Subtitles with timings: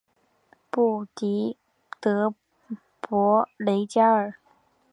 [0.71, 1.55] 布迪
[1.99, 2.33] 德
[3.01, 4.33] 博雷加尔。